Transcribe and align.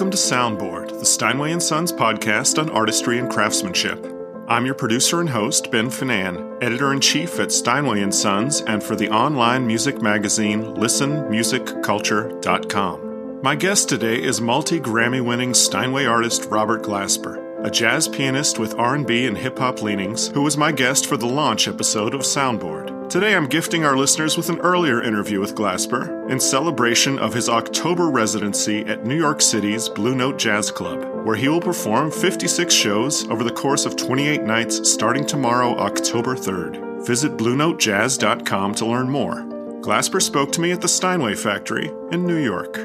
Welcome 0.00 0.12
to 0.12 0.16
Soundboard, 0.16 0.98
the 0.98 1.04
Steinway 1.04 1.52
and 1.52 1.62
Sons 1.62 1.92
podcast 1.92 2.58
on 2.58 2.70
artistry 2.70 3.18
and 3.18 3.30
craftsmanship. 3.30 4.02
I'm 4.48 4.64
your 4.64 4.74
producer 4.74 5.20
and 5.20 5.28
host, 5.28 5.70
Ben 5.70 5.90
Finane, 5.90 6.56
editor 6.62 6.94
in 6.94 7.02
chief 7.02 7.38
at 7.38 7.52
Steinway 7.52 8.00
and 8.00 8.14
Sons 8.14 8.62
and 8.62 8.82
for 8.82 8.96
the 8.96 9.10
online 9.10 9.66
music 9.66 10.00
magazine 10.00 10.62
listenmusicculture.com. 10.62 13.42
My 13.42 13.54
guest 13.54 13.90
today 13.90 14.22
is 14.22 14.40
multi-Grammy 14.40 15.22
winning 15.22 15.52
Steinway 15.52 16.06
artist 16.06 16.46
Robert 16.46 16.82
Glasper, 16.82 17.62
a 17.62 17.70
jazz 17.70 18.08
pianist 18.08 18.58
with 18.58 18.78
R&B 18.78 19.26
and 19.26 19.36
hip 19.36 19.58
hop 19.58 19.82
leanings 19.82 20.28
who 20.28 20.40
was 20.40 20.56
my 20.56 20.72
guest 20.72 21.04
for 21.04 21.18
the 21.18 21.26
launch 21.26 21.68
episode 21.68 22.14
of 22.14 22.22
Soundboard. 22.22 22.89
Today 23.10 23.34
I'm 23.34 23.48
gifting 23.48 23.84
our 23.84 23.96
listeners 23.96 24.36
with 24.36 24.50
an 24.50 24.60
earlier 24.60 25.02
interview 25.02 25.40
with 25.40 25.56
Glasper 25.56 26.30
in 26.30 26.38
celebration 26.38 27.18
of 27.18 27.34
his 27.34 27.48
October 27.48 28.08
residency 28.08 28.82
at 28.82 29.04
New 29.04 29.16
York 29.16 29.42
City's 29.42 29.88
Blue 29.88 30.14
Note 30.14 30.38
Jazz 30.38 30.70
Club, 30.70 31.26
where 31.26 31.34
he 31.34 31.48
will 31.48 31.60
perform 31.60 32.12
56 32.12 32.72
shows 32.72 33.28
over 33.28 33.42
the 33.42 33.50
course 33.50 33.84
of 33.84 33.96
28 33.96 34.44
nights 34.44 34.88
starting 34.88 35.26
tomorrow, 35.26 35.76
October 35.78 36.36
3rd. 36.36 37.04
Visit 37.04 37.36
BlueNoteJazz.com 37.36 38.76
to 38.76 38.86
learn 38.86 39.10
more. 39.10 39.42
Glasper 39.82 40.22
spoke 40.22 40.52
to 40.52 40.60
me 40.60 40.70
at 40.70 40.80
the 40.80 40.86
Steinway 40.86 41.34
Factory 41.34 41.90
in 42.12 42.24
New 42.24 42.38
York. 42.38 42.78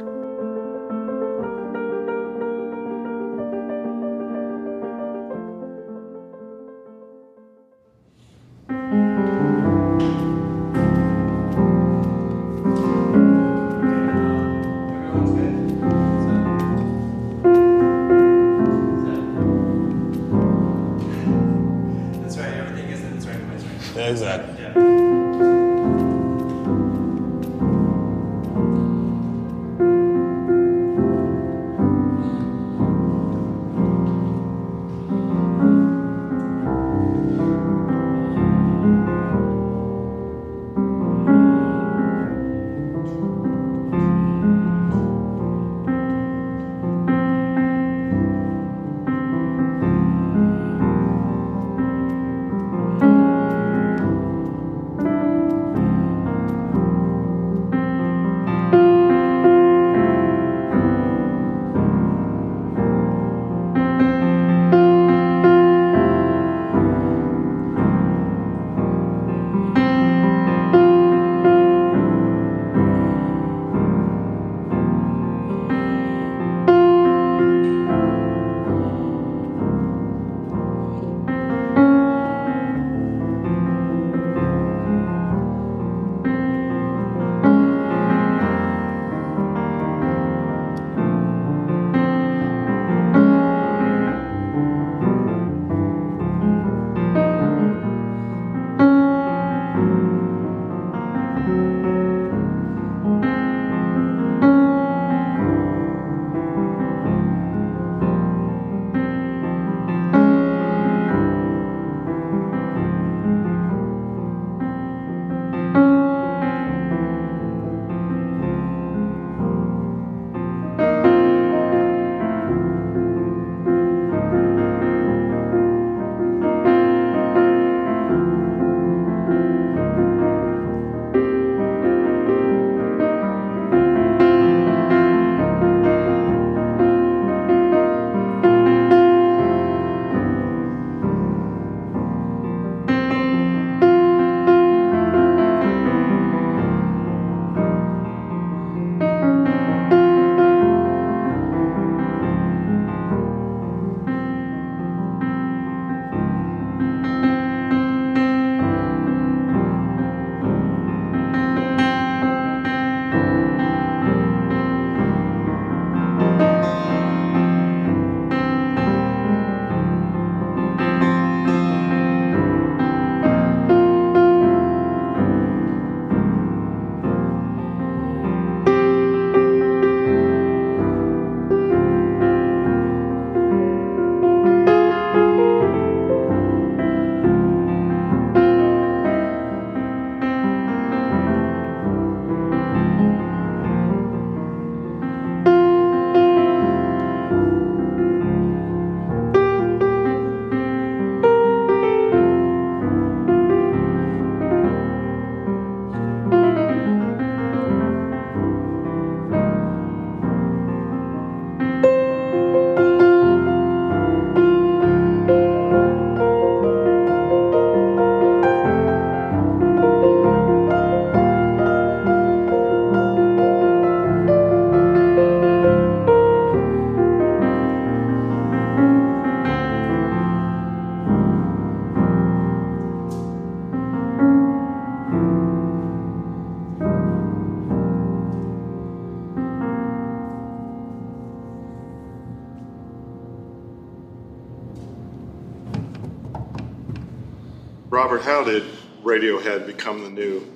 Robert, 248.16 248.29
how 248.29 248.44
did 248.46 248.64
Radiohead 249.03 249.67
become 249.67 250.06
the 250.06 250.09
new 250.09 250.50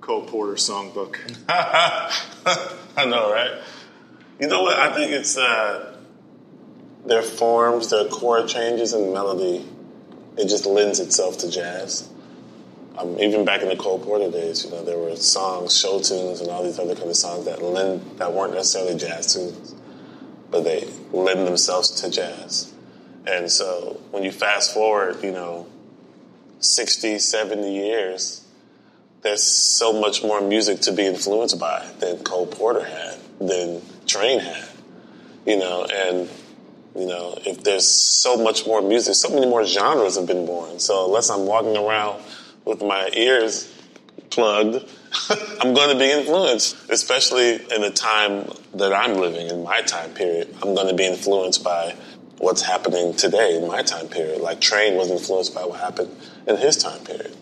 Cole 0.00 0.26
Porter 0.26 0.54
songbook? 0.54 1.16
I 1.48 3.04
know, 3.04 3.32
right? 3.32 3.62
You 4.40 4.48
know 4.48 4.62
what? 4.62 4.76
I 4.76 4.92
think 4.92 5.12
it's 5.12 5.38
uh, 5.38 5.96
their 7.04 7.22
forms, 7.22 7.90
their 7.90 8.06
chord 8.08 8.48
changes, 8.48 8.92
and 8.92 9.12
melody. 9.12 9.64
It 10.36 10.48
just 10.48 10.66
lends 10.66 10.98
itself 10.98 11.38
to 11.38 11.50
jazz. 11.50 12.08
Um, 12.98 13.20
even 13.20 13.44
back 13.44 13.62
in 13.62 13.68
the 13.68 13.76
Cole 13.76 14.00
Porter 14.00 14.28
days, 14.28 14.64
you 14.64 14.72
know, 14.72 14.84
there 14.84 14.98
were 14.98 15.14
songs, 15.14 15.78
show 15.78 16.00
tunes, 16.00 16.40
and 16.40 16.50
all 16.50 16.64
these 16.64 16.80
other 16.80 16.96
kind 16.96 17.08
of 17.08 17.16
songs 17.16 17.44
that 17.44 17.62
lend 17.62 18.18
that 18.18 18.32
weren't 18.32 18.54
necessarily 18.54 18.98
jazz 18.98 19.32
tunes, 19.32 19.76
but 20.50 20.64
they 20.64 20.88
lend 21.12 21.46
themselves 21.46 21.88
to 22.02 22.10
jazz. 22.10 22.72
And 23.28 23.48
so 23.48 24.00
when 24.10 24.24
you 24.24 24.32
fast 24.32 24.74
forward, 24.74 25.22
you 25.22 25.30
know, 25.30 25.68
60, 26.60 27.18
70 27.18 27.72
years, 27.72 28.44
there's 29.22 29.42
so 29.42 29.92
much 30.00 30.22
more 30.22 30.40
music 30.40 30.80
to 30.82 30.92
be 30.92 31.04
influenced 31.04 31.58
by 31.58 31.88
than 31.98 32.22
Cole 32.22 32.46
Porter 32.46 32.84
had, 32.84 33.18
than 33.38 33.80
Trane 34.06 34.40
had, 34.40 34.68
you 35.44 35.58
know, 35.58 35.84
and 35.84 36.28
you 36.96 37.06
know, 37.06 37.38
if 37.44 37.62
there's 37.62 37.86
so 37.86 38.42
much 38.42 38.66
more 38.66 38.80
music, 38.80 39.14
so 39.14 39.28
many 39.28 39.46
more 39.46 39.66
genres 39.66 40.16
have 40.16 40.26
been 40.26 40.46
born. 40.46 40.78
So 40.78 41.06
unless 41.06 41.28
I'm 41.28 41.44
walking 41.44 41.76
around 41.76 42.22
with 42.64 42.80
my 42.80 43.10
ears 43.12 43.70
plugged, 44.30 44.82
I'm 45.60 45.74
going 45.74 45.90
to 45.92 45.98
be 45.98 46.10
influenced, 46.10 46.88
especially 46.88 47.54
in 47.54 47.82
the 47.82 47.90
time 47.90 48.50
that 48.74 48.94
I'm 48.94 49.18
living 49.18 49.48
in 49.48 49.62
my 49.62 49.82
time 49.82 50.10
period. 50.14 50.54
I'm 50.62 50.74
going 50.74 50.88
to 50.88 50.94
be 50.94 51.04
influenced 51.04 51.62
by 51.62 51.94
what's 52.38 52.62
happening 52.62 53.14
today 53.14 53.56
in 53.56 53.66
my 53.66 53.82
time 53.82 54.08
period. 54.08 54.40
Like 54.40 54.60
Trane 54.60 54.96
was 54.96 55.10
influenced 55.10 55.54
by 55.54 55.64
what 55.64 55.80
happened 55.80 56.14
in 56.46 56.56
his 56.56 56.76
time 56.76 57.00
period. 57.04 57.36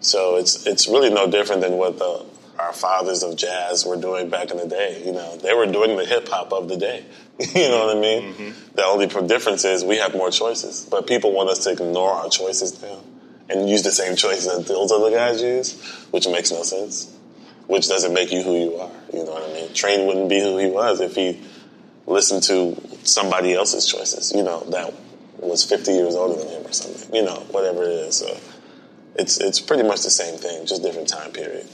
So 0.00 0.36
it's 0.36 0.66
it's 0.66 0.88
really 0.88 1.10
no 1.10 1.30
different 1.30 1.62
than 1.62 1.72
what 1.72 1.98
the, 1.98 2.24
our 2.58 2.72
fathers 2.72 3.22
of 3.22 3.36
jazz 3.36 3.84
were 3.84 3.96
doing 3.96 4.30
back 4.30 4.50
in 4.50 4.56
the 4.56 4.66
day. 4.66 5.02
You 5.04 5.12
know, 5.12 5.36
they 5.36 5.54
were 5.54 5.66
doing 5.66 5.96
the 5.96 6.04
hip 6.04 6.28
hop 6.28 6.52
of 6.52 6.68
the 6.68 6.76
day. 6.76 7.04
you 7.38 7.68
know 7.68 7.86
what 7.86 7.96
I 7.96 8.00
mean? 8.00 8.32
Mm-hmm. 8.32 8.74
The 8.74 8.84
only 8.84 9.06
difference 9.26 9.64
is 9.64 9.84
we 9.84 9.98
have 9.98 10.14
more 10.14 10.30
choices, 10.30 10.86
but 10.90 11.06
people 11.06 11.32
want 11.32 11.50
us 11.50 11.64
to 11.64 11.72
ignore 11.72 12.12
our 12.12 12.28
choices 12.28 12.80
now 12.82 13.00
and 13.48 13.68
use 13.68 13.82
the 13.82 13.92
same 13.92 14.16
choices 14.16 14.46
that 14.46 14.66
those 14.66 14.92
other 14.92 15.10
guys 15.10 15.40
use, 15.40 15.80
which 16.10 16.26
makes 16.28 16.50
no 16.50 16.62
sense. 16.62 17.14
Which 17.66 17.86
doesn't 17.86 18.14
make 18.14 18.32
you 18.32 18.42
who 18.42 18.58
you 18.58 18.76
are. 18.76 18.90
You 19.12 19.24
know 19.24 19.32
what 19.32 19.50
I 19.50 19.52
mean? 19.52 19.68
Trane 19.70 20.06
wouldn't 20.06 20.28
be 20.30 20.40
who 20.40 20.56
he 20.56 20.68
was 20.68 21.00
if 21.00 21.14
he 21.14 21.40
listened 22.06 22.42
to 22.44 22.80
somebody 23.04 23.54
else's 23.54 23.86
choices. 23.86 24.32
You 24.34 24.42
know 24.42 24.60
that 24.70 24.94
was 25.38 25.64
50 25.64 25.92
years 25.92 26.14
older 26.14 26.38
than 26.40 26.48
him 26.48 26.66
or 26.66 26.72
something. 26.72 27.14
You 27.14 27.24
know, 27.24 27.46
whatever 27.50 27.84
it 27.84 27.90
is. 27.90 28.16
So 28.16 28.36
it's 29.14 29.38
it's 29.38 29.60
pretty 29.60 29.82
much 29.82 30.02
the 30.02 30.10
same 30.10 30.38
thing, 30.38 30.66
just 30.66 30.82
different 30.82 31.08
time 31.08 31.32
period. 31.32 31.66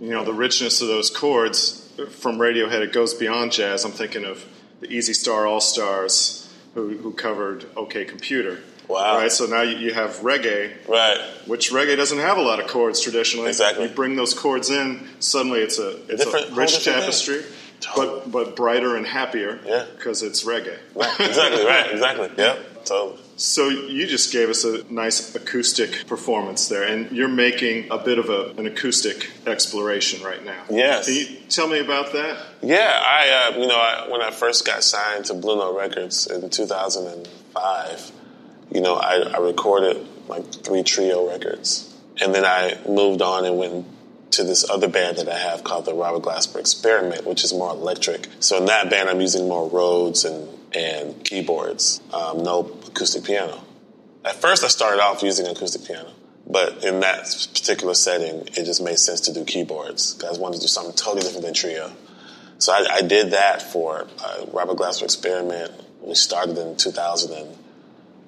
You 0.00 0.10
know, 0.10 0.24
the 0.24 0.34
richness 0.34 0.80
of 0.80 0.88
those 0.88 1.10
chords 1.10 1.88
from 2.10 2.38
Radiohead, 2.38 2.80
it 2.82 2.92
goes 2.92 3.14
beyond 3.14 3.52
jazz. 3.52 3.84
I'm 3.84 3.92
thinking 3.92 4.24
of 4.24 4.44
the 4.80 4.90
Easy 4.90 5.14
Star 5.14 5.46
All 5.46 5.60
Stars, 5.60 6.52
who, 6.74 6.96
who 6.98 7.12
covered 7.12 7.66
OK 7.76 8.04
Computer. 8.04 8.60
Wow. 8.88 9.16
Right, 9.16 9.32
so 9.32 9.46
now 9.46 9.62
you 9.62 9.94
have 9.94 10.16
reggae, 10.16 10.70
right? 10.86 11.18
Which 11.46 11.70
reggae 11.70 11.96
doesn't 11.96 12.18
have 12.18 12.36
a 12.36 12.42
lot 12.42 12.60
of 12.60 12.66
chords 12.66 13.00
traditionally. 13.00 13.48
Exactly. 13.48 13.88
You 13.88 13.94
bring 13.94 14.14
those 14.14 14.34
chords 14.34 14.68
in, 14.68 15.08
suddenly 15.20 15.60
it's 15.60 15.78
a 15.78 16.02
it's 16.06 16.22
different, 16.24 16.50
a 16.50 16.54
rich 16.54 16.84
tapestry, 16.84 17.44
totally. 17.80 18.20
but 18.26 18.30
but 18.32 18.56
brighter 18.56 18.96
and 18.96 19.06
happier. 19.06 19.58
Yeah. 19.64 19.86
Because 19.96 20.22
it's 20.22 20.44
reggae. 20.44 20.78
Right. 20.94 21.20
Exactly. 21.20 21.64
right. 21.64 21.90
Exactly. 21.92 22.30
Yeah. 22.36 22.58
Totally. 22.84 23.20
So 23.36 23.68
you 23.68 24.06
just 24.06 24.32
gave 24.32 24.48
us 24.48 24.64
a 24.64 24.84
nice 24.92 25.34
acoustic 25.34 26.06
performance 26.06 26.68
there, 26.68 26.84
and 26.84 27.10
you're 27.10 27.26
making 27.28 27.90
a 27.90 27.98
bit 27.98 28.18
of 28.18 28.28
a, 28.28 28.50
an 28.58 28.66
acoustic 28.66 29.28
exploration 29.46 30.22
right 30.22 30.44
now. 30.44 30.62
Yes. 30.70 31.06
Can 31.06 31.14
you 31.14 31.26
tell 31.48 31.66
me 31.66 31.80
about 31.80 32.12
that? 32.12 32.38
Yeah, 32.62 32.92
I 33.04 33.50
uh, 33.54 33.58
you 33.58 33.66
know 33.66 33.76
I, 33.76 34.08
when 34.08 34.22
I 34.22 34.30
first 34.30 34.64
got 34.64 34.84
signed 34.84 35.24
to 35.26 35.34
Blue 35.34 35.56
Note 35.56 35.76
Records 35.76 36.26
in 36.28 36.48
2005, 36.48 38.12
you 38.70 38.80
know 38.80 38.94
I, 38.94 39.14
I 39.34 39.38
recorded 39.38 40.06
like 40.28 40.52
three 40.52 40.82
trio 40.84 41.28
records, 41.28 41.92
and 42.20 42.32
then 42.34 42.44
I 42.44 42.78
moved 42.88 43.20
on 43.20 43.44
and 43.44 43.58
went 43.58 43.86
to 44.34 44.44
this 44.44 44.68
other 44.68 44.88
band 44.88 45.18
that 45.18 45.28
I 45.28 45.38
have 45.38 45.64
called 45.64 45.84
the 45.84 45.94
Robert 45.94 46.22
Glasper 46.22 46.58
Experiment, 46.58 47.26
which 47.26 47.44
is 47.44 47.52
more 47.52 47.70
electric. 47.70 48.28
So 48.40 48.58
in 48.58 48.66
that 48.66 48.90
band, 48.90 49.08
I'm 49.08 49.20
using 49.20 49.48
more 49.48 49.68
Rhodes 49.68 50.24
and 50.24 50.48
and 50.74 51.24
keyboards, 51.24 52.00
um, 52.12 52.42
no 52.42 52.60
acoustic 52.86 53.24
piano. 53.24 53.62
At 54.24 54.34
first, 54.36 54.64
I 54.64 54.68
started 54.68 55.00
off 55.00 55.22
using 55.22 55.46
acoustic 55.46 55.84
piano, 55.84 56.10
but 56.46 56.82
in 56.84 57.00
that 57.00 57.24
particular 57.52 57.94
setting, 57.94 58.48
it 58.48 58.64
just 58.64 58.82
made 58.82 58.98
sense 58.98 59.20
to 59.22 59.32
do 59.32 59.44
keyboards 59.44 60.22
I 60.24 60.32
wanted 60.38 60.56
to 60.56 60.62
do 60.62 60.66
something 60.66 60.94
totally 60.94 61.22
different 61.22 61.44
than 61.44 61.54
trio. 61.54 61.92
So 62.58 62.72
I, 62.72 62.86
I 62.90 63.02
did 63.02 63.32
that 63.32 63.62
for 63.62 64.08
uh, 64.24 64.46
Robert 64.52 64.76
Glasper 64.76 65.04
Experiment. 65.04 65.72
We 66.00 66.14
started 66.14 66.58
in 66.58 66.76
2000 66.76 67.32
and, 67.32 67.56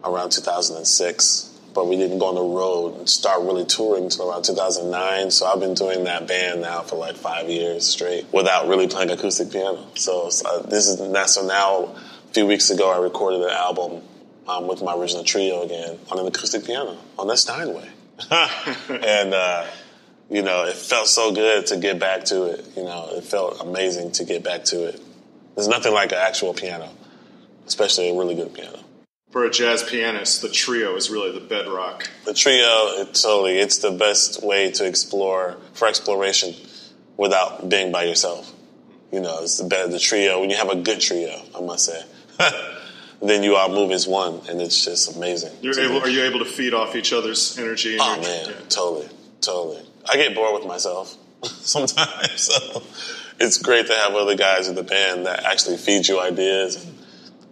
around 0.04 0.30
2006, 0.30 1.55
but 1.76 1.86
we 1.86 1.96
didn't 1.96 2.18
go 2.18 2.28
on 2.28 2.34
the 2.34 2.40
road 2.40 2.96
and 2.96 3.08
start 3.08 3.42
really 3.42 3.66
touring 3.66 4.04
until 4.04 4.30
around 4.30 4.42
2009. 4.44 5.30
So 5.30 5.44
I've 5.44 5.60
been 5.60 5.74
doing 5.74 6.04
that 6.04 6.26
band 6.26 6.62
now 6.62 6.80
for 6.80 6.96
like 6.96 7.16
five 7.16 7.50
years 7.50 7.86
straight 7.86 8.24
without 8.32 8.66
really 8.66 8.88
playing 8.88 9.10
acoustic 9.10 9.52
piano. 9.52 9.86
So, 9.94 10.30
so 10.30 10.60
this 10.62 10.88
is 10.88 10.98
not 10.98 11.28
so 11.28 11.46
now 11.46 11.94
a 12.28 12.32
few 12.32 12.46
weeks 12.46 12.70
ago, 12.70 12.90
I 12.90 12.96
recorded 12.96 13.42
an 13.42 13.50
album 13.50 14.02
um, 14.48 14.66
with 14.66 14.82
my 14.82 14.94
original 14.94 15.22
trio 15.22 15.64
again 15.64 15.98
on 16.10 16.18
an 16.18 16.26
acoustic 16.26 16.64
piano 16.64 16.96
on 17.18 17.26
the 17.26 17.36
Steinway. 17.36 17.90
and, 18.30 19.34
uh, 19.34 19.66
you 20.30 20.40
know, 20.40 20.64
it 20.64 20.76
felt 20.76 21.08
so 21.08 21.34
good 21.34 21.66
to 21.66 21.76
get 21.76 21.98
back 21.98 22.24
to 22.24 22.44
it. 22.44 22.64
You 22.74 22.84
know, 22.84 23.10
it 23.12 23.24
felt 23.24 23.60
amazing 23.60 24.12
to 24.12 24.24
get 24.24 24.42
back 24.42 24.64
to 24.64 24.86
it. 24.86 25.00
There's 25.54 25.68
nothing 25.68 25.92
like 25.92 26.12
an 26.12 26.18
actual 26.18 26.54
piano, 26.54 26.88
especially 27.66 28.08
a 28.08 28.14
really 28.18 28.34
good 28.34 28.54
piano. 28.54 28.78
For 29.30 29.44
a 29.44 29.50
jazz 29.50 29.82
pianist, 29.82 30.40
the 30.40 30.48
trio 30.48 30.94
is 30.94 31.10
really 31.10 31.32
the 31.32 31.44
bedrock. 31.44 32.08
The 32.24 32.32
trio, 32.32 33.00
it, 33.00 33.12
totally, 33.14 33.58
it's 33.58 33.78
the 33.78 33.90
best 33.90 34.42
way 34.42 34.70
to 34.72 34.86
explore, 34.86 35.56
for 35.74 35.88
exploration 35.88 36.54
without 37.16 37.68
being 37.68 37.90
by 37.90 38.04
yourself. 38.04 38.52
You 39.10 39.20
know, 39.20 39.42
it's 39.42 39.58
the 39.58 39.68
better 39.68 39.88
the 39.88 39.98
trio, 39.98 40.40
when 40.40 40.50
you 40.50 40.56
have 40.56 40.70
a 40.70 40.76
good 40.76 41.00
trio, 41.00 41.42
I 41.54 41.60
must 41.60 41.86
say. 41.86 42.02
then 43.22 43.42
you 43.42 43.56
all 43.56 43.68
move 43.68 43.90
as 43.90 44.06
one, 44.06 44.40
and 44.48 44.60
it's 44.62 44.84
just 44.84 45.16
amazing. 45.16 45.52
You're 45.60 45.78
able, 45.80 46.00
are 46.00 46.08
you 46.08 46.22
able 46.22 46.38
to 46.38 46.44
feed 46.44 46.72
off 46.72 46.94
each 46.94 47.12
other's 47.12 47.58
energy? 47.58 47.98
oh 48.00 48.20
man, 48.20 48.46
yeah. 48.46 48.54
totally, 48.68 49.08
totally. 49.40 49.82
I 50.08 50.16
get 50.16 50.36
bored 50.36 50.54
with 50.54 50.68
myself 50.68 51.16
sometimes, 51.42 52.30
so 52.42 52.82
it's 53.40 53.58
great 53.58 53.88
to 53.88 53.94
have 53.94 54.14
other 54.14 54.36
guys 54.36 54.68
in 54.68 54.76
the 54.76 54.84
band 54.84 55.26
that 55.26 55.44
actually 55.44 55.78
feed 55.78 56.06
you 56.06 56.20
ideas 56.20 56.86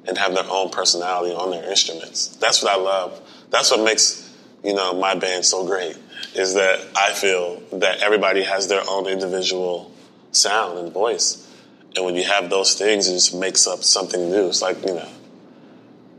and, 0.06 0.18
have 0.18 0.34
their 0.34 0.44
own 0.49 0.70
personality 0.70 1.34
on 1.34 1.50
their 1.50 1.68
instruments. 1.68 2.28
That's 2.37 2.62
what 2.62 2.73
I 2.73 2.76
love. 2.76 3.20
That's 3.50 3.70
what 3.70 3.84
makes 3.84 4.32
you 4.62 4.75
know 4.75 4.94
my 4.94 5.14
band 5.14 5.44
so 5.44 5.66
great. 5.66 5.96
Is 6.34 6.54
that 6.54 6.80
I 6.96 7.12
feel 7.12 7.62
that 7.73 8.02
everybody 8.02 8.42
has 8.42 8.68
their 8.68 8.82
own 8.88 9.06
individual 9.06 9.92
sound 10.32 10.78
and 10.78 10.92
voice 10.92 11.44
and 11.96 12.04
when 12.04 12.16
you 12.16 12.25
have 12.25 12.50
those 12.50 12.75
things, 12.75 13.08
it 13.08 13.12
just 13.12 13.34
makes 13.34 13.66
up 13.66 13.84
something 13.84 14.30
new. 14.30 14.49
It's 14.49 14.62
like, 14.62 14.84
you 14.84 14.94
know, 14.94 15.08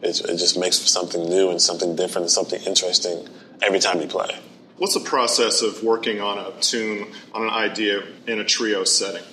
it, 0.02 0.22
it 0.22 0.38
just 0.38 0.58
makes 0.58 0.78
something 0.78 1.28
new 1.28 1.50
and 1.50 1.62
something 1.62 1.96
different 1.96 2.24
and 2.24 2.32
something 2.32 2.62
interesting 2.64 3.28
every 3.62 3.80
time 3.80 4.00
you 4.00 4.08
play. 4.08 4.38
What's 4.78 4.94
the 4.94 5.02
process 5.02 5.62
of 5.62 5.84
working 5.84 6.22
on 6.22 6.38
a 6.38 6.52
tune, 6.62 7.12
on 7.34 7.44
an 7.44 7.50
idea 7.50 8.04
in 8.28 8.40
a 8.40 8.44
trio 8.44 8.84
setting? 8.84 9.24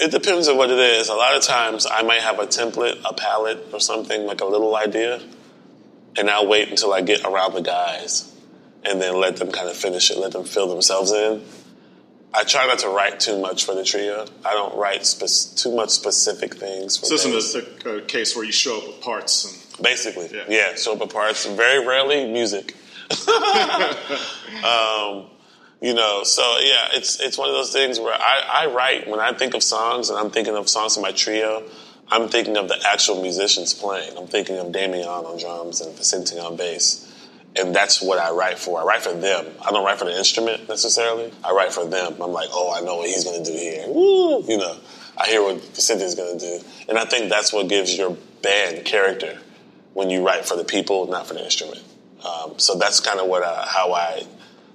It 0.00 0.10
depends 0.10 0.48
on 0.48 0.56
what 0.56 0.70
it 0.70 0.78
is. 0.78 1.08
A 1.08 1.14
lot 1.14 1.36
of 1.36 1.42
times 1.42 1.86
I 1.90 2.02
might 2.02 2.20
have 2.20 2.38
a 2.38 2.46
template, 2.46 3.00
a 3.04 3.14
palette, 3.14 3.66
or 3.72 3.80
something, 3.80 4.26
like 4.26 4.40
a 4.40 4.44
little 4.44 4.76
idea, 4.76 5.20
and 6.16 6.30
I'll 6.30 6.46
wait 6.46 6.68
until 6.68 6.92
I 6.92 7.00
get 7.00 7.24
around 7.24 7.54
the 7.54 7.62
guys 7.62 8.32
and 8.84 9.00
then 9.00 9.16
let 9.16 9.36
them 9.36 9.50
kind 9.50 9.68
of 9.68 9.76
finish 9.76 10.10
it, 10.10 10.18
let 10.18 10.32
them 10.32 10.44
fill 10.44 10.68
themselves 10.68 11.10
in. 11.10 11.42
I 12.32 12.44
try 12.44 12.66
not 12.66 12.78
to 12.80 12.88
write 12.88 13.20
too 13.20 13.40
much 13.40 13.64
for 13.64 13.74
the 13.74 13.84
trio. 13.84 14.26
I 14.44 14.52
don't 14.52 14.76
write 14.76 15.06
spe- 15.06 15.56
too 15.56 15.74
much 15.74 15.90
specific 15.90 16.54
things. 16.54 16.98
For 16.98 17.06
so 17.06 17.30
this 17.30 17.54
a, 17.54 17.96
a, 17.96 18.02
case 18.02 18.36
where 18.36 18.44
you 18.44 18.52
show 18.52 18.78
up 18.78 18.86
with 18.86 19.00
parts. 19.00 19.44
And, 19.46 19.82
Basically, 19.82 20.28
yeah. 20.32 20.44
yeah, 20.48 20.74
show 20.74 20.92
up 20.92 21.00
with 21.00 21.12
parts. 21.12 21.46
Very 21.46 21.86
rarely 21.86 22.30
music. 22.30 22.74
um, 24.64 25.26
you 25.80 25.94
know, 25.94 26.22
so 26.24 26.42
yeah, 26.60 26.88
it's 26.92 27.20
it's 27.20 27.38
one 27.38 27.48
of 27.48 27.54
those 27.54 27.72
things 27.72 28.00
where 28.00 28.14
I, 28.14 28.64
I 28.64 28.66
write 28.66 29.08
when 29.08 29.20
I 29.20 29.32
think 29.32 29.54
of 29.54 29.62
songs 29.62 30.10
and 30.10 30.18
I'm 30.18 30.30
thinking 30.30 30.56
of 30.56 30.68
songs 30.68 30.96
in 30.96 31.02
my 31.02 31.12
trio. 31.12 31.64
I'm 32.10 32.28
thinking 32.28 32.56
of 32.56 32.68
the 32.68 32.82
actual 32.86 33.20
musicians 33.20 33.74
playing. 33.74 34.16
I'm 34.16 34.26
thinking 34.26 34.56
of 34.58 34.68
Damion 34.68 35.06
on 35.06 35.38
drums 35.38 35.82
and 35.82 35.94
Vicente 35.94 36.38
on 36.38 36.56
bass 36.56 37.08
and 37.56 37.74
that's 37.74 38.00
what 38.00 38.18
I 38.18 38.30
write 38.30 38.58
for. 38.58 38.80
I 38.80 38.84
write 38.84 39.02
for 39.02 39.12
them. 39.12 39.46
I 39.64 39.70
don't 39.70 39.84
write 39.84 39.98
for 39.98 40.04
the 40.04 40.16
instrument 40.16 40.68
necessarily. 40.68 41.32
I 41.44 41.52
write 41.52 41.72
for 41.72 41.84
them. 41.84 42.20
I'm 42.20 42.32
like, 42.32 42.48
oh, 42.52 42.72
I 42.74 42.84
know 42.84 42.96
what 42.96 43.08
he's 43.08 43.24
going 43.24 43.42
to 43.42 43.50
do 43.50 43.56
here. 43.56 43.84
Woo! 43.88 44.44
You 44.46 44.58
know, 44.58 44.76
I 45.16 45.26
hear 45.26 45.42
what 45.42 45.60
Vicente's 45.74 46.14
going 46.14 46.38
to 46.38 46.58
do, 46.60 46.64
and 46.88 46.98
I 46.98 47.04
think 47.04 47.30
that's 47.30 47.52
what 47.52 47.68
gives 47.68 47.96
your 47.96 48.16
band 48.42 48.84
character 48.84 49.38
when 49.94 50.10
you 50.10 50.24
write 50.24 50.46
for 50.46 50.56
the 50.56 50.64
people, 50.64 51.06
not 51.08 51.26
for 51.26 51.34
the 51.34 51.44
instrument. 51.44 51.82
Um, 52.24 52.58
so 52.58 52.76
that's 52.76 53.00
kind 53.00 53.18
of 53.20 53.26
what 53.26 53.42
I, 53.42 53.66
how 53.66 53.92
I 53.92 54.24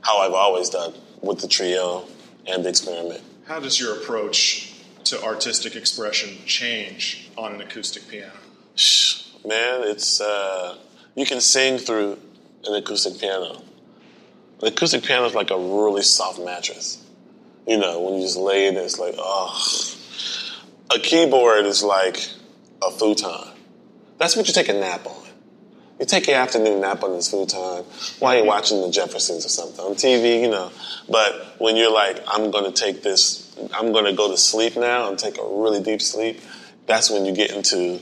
how 0.03 0.19
I've 0.19 0.33
always 0.33 0.69
done 0.69 0.93
with 1.21 1.39
the 1.39 1.47
trio 1.47 2.05
and 2.45 2.63
the 2.63 2.69
experiment. 2.69 3.21
How 3.45 3.59
does 3.59 3.79
your 3.79 3.97
approach 3.97 4.73
to 5.05 5.21
artistic 5.21 5.75
expression 5.75 6.37
change 6.45 7.29
on 7.37 7.55
an 7.55 7.61
acoustic 7.61 8.07
piano? 8.07 8.31
Shh, 8.75 9.23
Man, 9.45 9.81
it's 9.83 10.21
uh, 10.21 10.77
you 11.15 11.25
can 11.25 11.41
sing 11.41 11.77
through 11.77 12.17
an 12.65 12.75
acoustic 12.75 13.19
piano. 13.19 13.61
An 14.61 14.67
acoustic 14.69 15.03
piano 15.03 15.25
is 15.25 15.35
like 15.35 15.51
a 15.51 15.57
really 15.57 16.01
soft 16.01 16.39
mattress. 16.39 17.03
You 17.67 17.77
know, 17.77 18.01
when 18.01 18.15
you 18.15 18.21
just 18.21 18.37
lay 18.37 18.67
it, 18.67 18.75
it's 18.75 18.99
like, 18.99 19.15
oh. 19.17 19.95
A 20.95 20.99
keyboard 20.99 21.65
is 21.65 21.83
like 21.83 22.25
a 22.81 22.91
futon. 22.91 23.49
That's 24.17 24.37
what 24.37 24.47
you 24.47 24.53
take 24.53 24.69
a 24.69 24.73
nap 24.73 25.05
on. 25.07 25.27
You 25.99 26.05
take 26.05 26.27
your 26.27 26.37
afternoon 26.37 26.81
nap 26.81 27.03
on 27.03 27.13
this 27.13 27.29
futon 27.29 27.85
while 28.19 28.35
you're 28.35 28.45
watching 28.45 28.81
the 28.81 28.89
Jeffersons 28.89 29.45
or 29.45 29.49
something 29.49 29.79
on 29.79 29.93
TV, 29.93 30.41
you 30.41 30.49
know. 30.49 30.71
But 31.07 31.55
when 31.59 31.75
you're 31.75 31.91
like, 31.91 32.21
I'm 32.27 32.51
going 32.51 32.65
to 32.65 32.71
take 32.71 33.03
this, 33.03 33.55
I'm 33.73 33.91
going 33.91 34.05
to 34.05 34.13
go 34.13 34.29
to 34.29 34.37
sleep 34.37 34.75
now 34.75 35.09
and 35.09 35.19
take 35.19 35.37
a 35.37 35.43
really 35.43 35.81
deep 35.81 36.01
sleep, 36.01 36.41
that's 36.87 37.09
when 37.09 37.25
you 37.25 37.33
get 37.33 37.51
into 37.51 37.99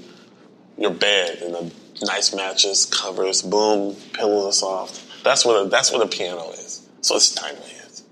your 0.78 0.92
bed 0.92 1.40
and 1.42 1.54
the 1.54 1.72
nice 2.06 2.34
mattress, 2.34 2.86
covers, 2.86 3.42
boom, 3.42 3.96
pillows 4.14 4.46
are 4.64 4.88
soft. 4.88 5.24
That's 5.24 5.46
what 5.46 5.66
a, 5.66 5.70
that's 5.70 5.92
what 5.92 6.02
a 6.02 6.08
piano 6.08 6.52
is. 6.52 6.88
So 7.02 7.16
it's 7.16 7.36
is. 7.38 8.04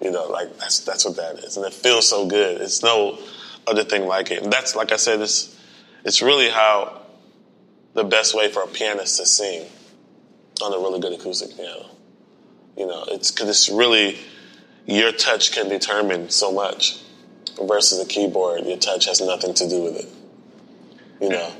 You 0.00 0.10
know, 0.10 0.26
like 0.26 0.58
that's 0.58 0.80
that's 0.80 1.04
what 1.04 1.16
that 1.16 1.38
is, 1.38 1.56
and 1.56 1.64
it 1.64 1.72
feels 1.72 2.08
so 2.08 2.26
good. 2.26 2.60
It's 2.60 2.82
no 2.82 3.18
other 3.66 3.84
thing 3.84 4.06
like 4.06 4.30
it. 4.30 4.42
And 4.42 4.52
that's 4.52 4.76
like 4.76 4.92
I 4.92 4.96
said, 4.96 5.20
it's 5.20 5.56
it's 6.04 6.22
really 6.22 6.48
how 6.48 7.02
the 7.96 8.04
best 8.04 8.34
way 8.34 8.52
for 8.52 8.62
a 8.62 8.66
pianist 8.66 9.18
to 9.18 9.26
sing 9.26 9.66
on 10.62 10.72
a 10.72 10.76
really 10.76 11.00
good 11.00 11.14
acoustic 11.14 11.56
piano. 11.56 11.86
You 12.76 12.86
know, 12.86 13.04
it's 13.08 13.30
because 13.30 13.48
it's 13.48 13.68
really 13.70 14.18
your 14.84 15.12
touch 15.12 15.50
can 15.52 15.68
determine 15.68 16.28
so 16.28 16.52
much 16.52 17.02
versus 17.60 17.98
a 17.98 18.06
keyboard. 18.06 18.66
Your 18.66 18.76
touch 18.76 19.06
has 19.06 19.20
nothing 19.20 19.54
to 19.54 19.68
do 19.68 19.82
with 19.82 19.96
it. 19.96 20.08
You 21.20 21.30
know. 21.30 21.52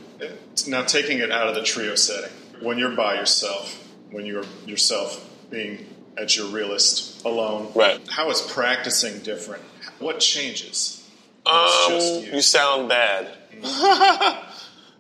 Now, 0.69 0.85
taking 0.85 1.19
it 1.19 1.31
out 1.31 1.49
of 1.49 1.55
the 1.55 1.63
trio 1.63 1.95
setting, 1.95 2.31
when 2.61 2.79
you're 2.79 2.95
by 2.95 3.15
yourself, 3.15 3.83
when 4.11 4.27
you're 4.27 4.45
yourself 4.67 5.27
being 5.51 5.87
at 6.19 6.37
your 6.37 6.47
realist 6.49 7.25
alone, 7.25 7.73
Right. 7.75 8.01
How 8.09 8.31
is 8.31 8.41
practicing 8.43 9.21
different? 9.21 9.63
What 9.99 10.21
changes? 10.21 11.09
Um, 11.47 11.93
you. 11.93 12.31
you 12.35 12.41
sound 12.43 12.89
bad. 12.89 13.29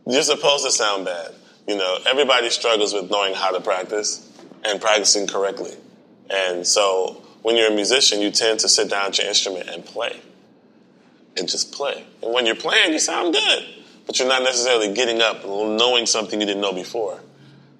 You're 0.07 0.23
supposed 0.23 0.65
to 0.65 0.71
sound 0.71 1.05
bad. 1.05 1.33
You 1.67 1.77
know, 1.77 1.99
everybody 2.07 2.51
struggles 2.51 2.95
with 2.95 3.11
knowing 3.11 3.35
how 3.35 3.51
to 3.51 3.61
practice 3.61 4.31
and 4.65 4.81
practicing 4.81 5.27
correctly. 5.27 5.75
And 6.31 6.67
so 6.67 7.23
when 7.43 7.57
you're 7.57 7.73
a 7.73 7.75
musician, 7.75 8.21
you 8.21 8.31
tend 8.31 8.61
to 8.61 8.69
sit 8.69 8.89
down 8.89 9.09
at 9.09 9.19
your 9.19 9.27
instrument 9.27 9.69
and 9.69 9.85
play. 9.85 10.21
And 11.37 11.49
just 11.49 11.73
play. 11.73 12.05
And 12.23 12.33
when 12.33 12.47
you're 12.47 12.55
playing, 12.55 12.93
you 12.93 12.99
sound 12.99 13.35
good. 13.35 13.65
But 14.07 14.19
you're 14.19 14.29
not 14.29 14.43
necessarily 14.43 14.95
getting 14.95 15.21
up 15.21 15.45
knowing 15.45 16.07
something 16.07 16.41
you 16.41 16.47
didn't 16.47 16.63
know 16.63 16.73
before. 16.73 17.21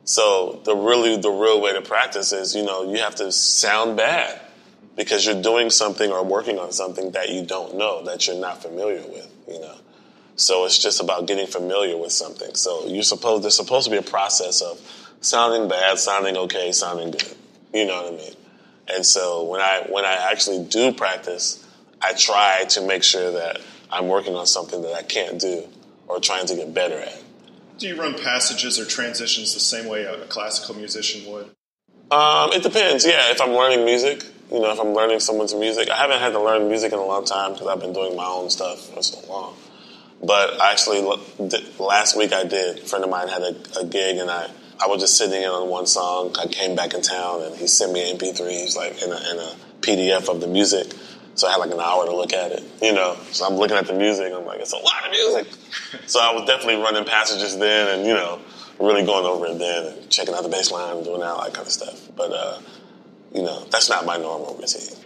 So 0.05 0.61
the 0.65 0.75
really 0.75 1.17
the 1.17 1.31
real 1.31 1.61
way 1.61 1.73
to 1.73 1.83
practice 1.83 2.33
is, 2.33 2.55
you 2.55 2.65
know, 2.65 2.91
you 2.91 2.99
have 2.99 3.15
to 3.17 3.31
sound 3.33 3.97
bad 3.97 4.41
because 4.97 5.25
you're 5.27 5.41
doing 5.41 5.71
something 5.71 6.11
or 6.11 6.25
working 6.25 6.59
on 6.59 6.73
something 6.73 7.13
that 7.13 7.31
you 7.31 7.45
don't 7.45 7.77
know, 7.77 8.05
that 8.05 8.27
you're 8.27 8.39
not 8.41 8.63
familiar 8.63 9.03
with, 9.07 9.33
you 9.49 9.61
know. 9.61 9.75
So 10.37 10.67
it's 10.67 10.79
just 10.79 11.01
about 11.01 11.27
getting 11.27 11.47
familiar 11.47 11.97
with 11.97 12.13
something. 12.13 12.55
So 12.55 12.87
you're 12.87 13.03
supposed 13.03 13.43
there's 13.43 13.57
supposed 13.57 13.87
to 13.87 13.91
be 13.91 13.97
a 13.97 14.03
process 14.03 14.61
of 14.61 14.79
sounding 15.21 15.69
bad, 15.69 15.99
sounding 15.99 16.37
okay, 16.37 16.73
sounding 16.73 17.11
good. 17.11 17.35
You 17.73 17.87
know 17.87 18.03
what 18.03 18.15
I 18.15 18.17
mean? 18.17 18.35
And 18.95 19.05
so 19.05 19.45
when 19.45 19.61
I 19.61 19.87
when 19.89 20.05
I 20.05 20.31
actually 20.31 20.65
do 20.65 20.93
practice, 20.93 21.67
I 22.03 22.13
try 22.13 22.65
to 22.69 22.87
make 22.87 23.03
sure 23.03 23.33
that 23.33 23.61
I'm 23.91 24.09
working 24.09 24.35
on 24.35 24.47
something 24.47 24.83
that 24.83 24.95
I 24.95 25.03
can't 25.03 25.41
do 25.41 25.65
or 26.07 26.21
trying 26.21 26.47
to 26.47 26.55
get 26.55 26.73
better 26.73 26.99
at. 26.99 27.23
Do 27.79 27.89
you 27.89 28.01
run 28.01 28.15
passages 28.15 28.79
or 28.79 28.85
transitions 28.85 29.55
the 29.55 29.61
same 29.61 29.87
way 29.87 30.05
a 30.05 30.25
classical 30.27 30.75
musician 30.75 31.31
would? 31.31 31.51
Um, 32.11 32.53
it 32.53 32.63
depends. 32.63 33.05
Yeah, 33.05 33.31
if 33.33 33.41
I'm 33.41 33.51
learning 33.51 33.85
music, 33.85 34.25
you 34.51 34.61
know, 34.61 34.73
if 34.73 34.81
I'm 34.81 34.95
learning 34.95 35.21
someone's 35.21 35.55
music, 35.55 35.91
I 35.91 35.97
haven't 35.97 36.21
had 36.21 36.33
to 36.33 36.41
learn 36.41 36.69
music 36.69 36.93
in 36.93 36.99
a 36.99 37.05
long 37.05 37.25
time 37.25 37.53
because 37.53 37.67
I've 37.67 37.81
been 37.81 37.93
doing 37.93 38.17
my 38.17 38.25
own 38.25 38.49
stuff 38.49 38.95
for 38.95 39.03
so 39.03 39.21
long. 39.29 39.57
But 40.23 40.61
actually, 40.61 41.03
last 41.79 42.17
week 42.17 42.33
I 42.33 42.45
did. 42.45 42.79
A 42.79 42.81
friend 42.83 43.05
of 43.05 43.11
mine 43.11 43.29
had 43.29 43.43
a, 43.43 43.55
a 43.81 43.85
gig, 43.85 44.17
and 44.17 44.31
I, 44.31 44.51
I 44.83 44.89
was 44.89 45.01
just 45.01 45.17
sitting 45.17 45.43
in 45.43 45.49
on 45.49 45.69
one 45.69 45.87
song. 45.87 46.35
I 46.39 46.47
came 46.47 46.75
back 46.75 46.95
in 46.95 47.03
town, 47.03 47.43
and 47.43 47.55
he 47.57 47.67
sent 47.67 47.93
me 47.93 48.11
an 48.11 48.19
MP3. 48.19 48.51
He's 48.51 48.77
like 48.77 49.03
in 49.03 49.13
a, 49.13 49.17
in 49.17 49.39
a 49.39 49.55
PDF 49.81 50.29
of 50.29 50.41
the 50.41 50.47
music. 50.47 50.93
So 51.35 51.47
I 51.47 51.53
had 51.53 51.59
like 51.59 51.71
an 51.71 51.81
hour 51.81 52.07
to 52.07 52.17
look 52.17 52.33
at 52.33 52.53
it, 52.53 52.65
you 52.81 52.95
know. 52.95 53.15
So 53.33 53.47
I'm 53.47 53.55
looking 53.57 53.77
at 53.77 53.87
the 53.87 53.93
music. 53.93 54.33
I'm 54.35 54.47
like, 54.47 54.61
it's 54.61 54.73
a 54.73 54.79
lot 54.79 55.05
of 55.05 55.11
music. 55.11 55.47
so 56.07 56.19
I 56.19 56.33
was 56.33 56.47
definitely 56.47 56.83
running 56.83 57.05
passages 57.05 57.59
then, 57.59 57.99
and 57.99 58.09
you 58.09 58.15
know, 58.15 58.41
really 58.81 59.05
going 59.05 59.27
over 59.27 59.47
it 59.47 59.59
then, 59.59 59.87
and 59.87 60.11
checking 60.11 60.35
out 60.35 60.43
the 60.43 60.49
bass 60.49 60.71
line, 60.71 60.97
and 60.97 61.05
doing 61.05 61.23
all 61.23 61.45
that 61.45 61.53
kind 61.53 61.67
of 61.67 61.73
stuff. 61.73 62.09
But 62.17 62.33
uh, 62.33 62.59
you 63.35 63.43
know, 63.43 63.67
that's 63.71 63.91
not 63.91 64.07
my 64.07 64.17
normal 64.17 64.55
routine. 64.55 64.97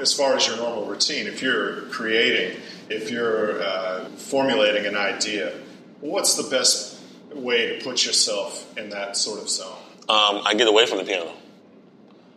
As 0.00 0.12
far 0.12 0.36
as 0.36 0.46
your 0.46 0.56
normal 0.56 0.86
routine, 0.86 1.26
if 1.26 1.42
you're 1.42 1.82
creating, 1.82 2.60
if 2.88 3.10
you're 3.10 3.62
uh, 3.62 4.04
formulating 4.16 4.86
an 4.86 4.96
idea, 4.96 5.52
what's 6.00 6.34
the 6.34 6.48
best 6.50 7.00
way 7.32 7.76
to 7.76 7.84
put 7.84 8.04
yourself 8.04 8.76
in 8.78 8.90
that 8.90 9.16
sort 9.16 9.40
of 9.40 9.48
zone? 9.48 9.76
Um, 10.08 10.42
I 10.44 10.54
get 10.54 10.68
away 10.68 10.86
from 10.86 10.98
the 10.98 11.04
piano. 11.04 11.32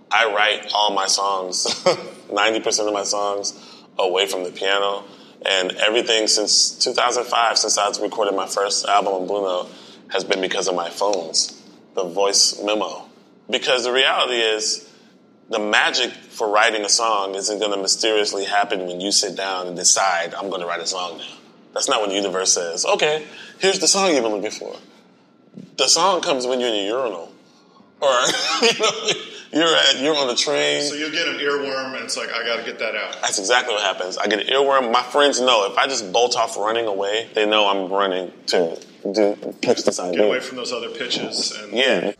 I 0.09 0.31
write 0.33 0.71
all 0.73 0.93
my 0.93 1.07
songs, 1.07 1.65
90% 2.29 2.87
of 2.87 2.93
my 2.93 3.03
songs, 3.03 3.53
away 3.99 4.25
from 4.25 4.43
the 4.43 4.51
piano. 4.51 5.03
And 5.45 5.73
everything 5.73 6.27
since 6.27 6.71
2005, 6.79 7.57
since 7.57 7.77
I 7.77 7.91
recorded 8.01 8.35
my 8.35 8.47
first 8.47 8.85
album 8.85 9.13
on 9.13 9.27
Blue 9.27 9.41
Note, 9.41 9.69
has 10.09 10.23
been 10.23 10.41
because 10.41 10.67
of 10.67 10.75
my 10.75 10.89
phones, 10.89 11.61
the 11.93 12.05
voice 12.05 12.61
memo. 12.63 13.05
Because 13.49 13.83
the 13.83 13.91
reality 13.91 14.39
is, 14.39 14.86
the 15.49 15.59
magic 15.59 16.11
for 16.11 16.49
writing 16.49 16.83
a 16.83 16.89
song 16.89 17.35
isn't 17.35 17.59
going 17.59 17.71
to 17.71 17.77
mysteriously 17.77 18.45
happen 18.45 18.85
when 18.85 18.99
you 18.99 19.11
sit 19.11 19.35
down 19.35 19.67
and 19.67 19.75
decide, 19.75 20.33
I'm 20.33 20.49
going 20.49 20.61
to 20.61 20.67
write 20.67 20.81
a 20.81 20.87
song 20.87 21.17
now. 21.17 21.37
That's 21.73 21.87
not 21.87 22.01
when 22.01 22.09
the 22.09 22.15
universe 22.15 22.53
says, 22.53 22.85
okay, 22.85 23.25
here's 23.59 23.79
the 23.79 23.87
song 23.87 24.13
you've 24.13 24.23
been 24.23 24.33
looking 24.33 24.51
for. 24.51 24.75
The 25.77 25.87
song 25.87 26.21
comes 26.21 26.45
when 26.45 26.59
you're 26.59 26.69
in 26.69 26.75
your 26.85 26.99
urinal. 26.99 27.33
Or, 27.99 28.09
you 28.61 28.79
know, 28.79 29.11
you're, 29.53 29.75
at, 29.75 29.99
you're 29.99 30.15
on 30.15 30.27
the 30.27 30.35
train. 30.35 30.83
So 30.83 30.95
you'll 30.95 31.11
get 31.11 31.27
an 31.27 31.35
earworm, 31.35 31.95
and 31.95 32.03
it's 32.03 32.17
like, 32.17 32.29
I 32.31 32.43
got 32.45 32.57
to 32.57 32.63
get 32.63 32.79
that 32.79 32.95
out. 32.95 33.17
That's 33.21 33.39
exactly 33.39 33.73
what 33.73 33.83
happens. 33.83 34.17
I 34.17 34.27
get 34.27 34.39
an 34.39 34.47
earworm. 34.47 34.91
My 34.91 35.03
friends 35.03 35.39
know 35.39 35.69
if 35.71 35.77
I 35.77 35.87
just 35.87 36.11
bolt 36.11 36.35
off 36.35 36.57
running 36.57 36.85
away, 36.85 37.29
they 37.33 37.45
know 37.45 37.67
I'm 37.67 37.91
running 37.91 38.31
to 38.47 38.79
do 39.11 39.55
catch 39.61 39.83
this 39.83 39.99
Get 39.99 40.19
away 40.19 40.39
from 40.39 40.57
those 40.57 40.73
other 40.73 40.89
pitches. 40.89 41.51
And 41.51 41.73
Yeah. 41.73 42.13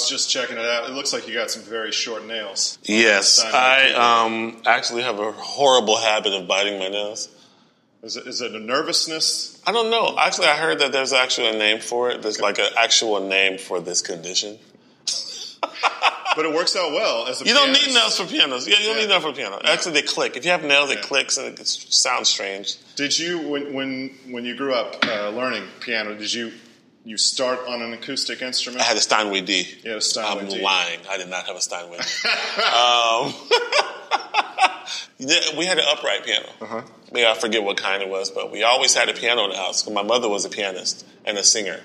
Was 0.00 0.08
just 0.08 0.30
checking 0.30 0.56
it 0.56 0.64
out. 0.64 0.88
It 0.88 0.92
looks 0.92 1.12
like 1.12 1.28
you 1.28 1.34
got 1.34 1.50
some 1.50 1.62
very 1.62 1.92
short 1.92 2.26
nails. 2.26 2.78
Yes, 2.84 3.42
I 3.42 3.92
um, 3.92 4.62
actually 4.66 5.02
have 5.02 5.18
a 5.18 5.32
horrible 5.32 5.96
habit 5.98 6.32
of 6.32 6.48
biting 6.48 6.78
my 6.78 6.88
nails. 6.88 7.28
Is 8.02 8.16
it, 8.16 8.26
is 8.26 8.40
it 8.40 8.54
a 8.54 8.58
nervousness? 8.58 9.60
I 9.66 9.72
don't 9.72 9.90
know. 9.90 10.16
Actually, 10.18 10.46
I 10.48 10.56
heard 10.56 10.78
that 10.78 10.90
there's 10.92 11.12
actually 11.12 11.48
a 11.48 11.58
name 11.58 11.80
for 11.80 12.10
it. 12.10 12.22
There's 12.22 12.40
like 12.40 12.58
an 12.58 12.68
actual 12.78 13.20
name 13.20 13.58
for 13.58 13.80
this 13.80 14.00
condition. 14.00 14.58
But 16.36 16.46
it 16.46 16.54
works 16.54 16.76
out 16.76 16.92
well 16.92 17.26
as 17.26 17.42
a 17.42 17.44
You 17.44 17.54
don't 17.54 17.72
need 17.72 17.92
nails 17.92 18.16
for 18.16 18.24
pianos. 18.24 18.66
Yeah, 18.66 18.78
you 18.78 18.86
don't 18.86 18.94
Yeah. 18.96 19.02
need 19.02 19.08
nails 19.08 19.24
for 19.24 19.32
piano. 19.32 19.60
Actually, 19.64 19.94
they 19.94 20.02
click. 20.02 20.36
If 20.36 20.44
you 20.44 20.52
have 20.52 20.62
nails, 20.62 20.88
it 20.90 21.02
clicks 21.02 21.36
and 21.36 21.58
it 21.58 21.66
sounds 21.66 22.28
strange. 22.28 22.76
Did 22.94 23.18
you 23.18 23.40
when 23.48 23.74
when 23.74 24.16
when 24.28 24.44
you 24.44 24.54
grew 24.54 24.72
up 24.72 25.04
uh, 25.04 25.30
learning 25.30 25.64
piano? 25.80 26.14
Did 26.14 26.32
you 26.32 26.52
you 27.04 27.16
start 27.16 27.66
on 27.66 27.82
an 27.82 27.92
acoustic 27.92 28.42
instrument? 28.42 28.82
I 28.82 28.84
had 28.84 28.96
a 28.96 29.00
Steinway 29.00 29.40
D. 29.40 29.64
Had 29.84 29.96
a 29.96 30.00
Steinway 30.00 30.42
I'm 30.42 30.48
D. 30.48 30.62
lying. 30.62 31.00
I 31.08 31.16
did 31.16 31.28
not 31.28 31.46
have 31.46 31.56
a 31.56 31.60
Steinway 31.60 31.98
D. 31.98 32.04
um, 32.62 33.34
we 35.58 35.64
had 35.66 35.78
an 35.78 35.84
upright 35.88 36.24
piano. 36.24 36.48
Uh-huh. 36.60 36.82
Maybe 37.12 37.26
I 37.26 37.34
forget 37.34 37.62
what 37.62 37.76
kind 37.76 38.02
it 38.02 38.08
was, 38.08 38.30
but 38.30 38.52
we 38.52 38.62
always 38.62 38.94
had 38.94 39.08
a 39.08 39.14
piano 39.14 39.44
in 39.44 39.50
the 39.50 39.56
house. 39.56 39.88
My 39.88 40.02
mother 40.02 40.28
was 40.28 40.44
a 40.44 40.48
pianist 40.50 41.06
and 41.24 41.38
a 41.38 41.44
singer. 41.44 41.80